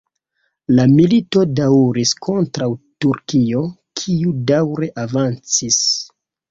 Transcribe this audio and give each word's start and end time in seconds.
La 0.79 0.85
milito 0.93 1.43
daŭris 1.59 2.15
kontraŭ 2.29 2.71
Turkio, 3.07 3.65
kiu 4.03 4.35
daŭre 4.55 4.93
avancis. 5.09 5.83